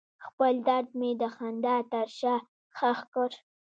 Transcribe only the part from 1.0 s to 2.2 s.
د خندا تر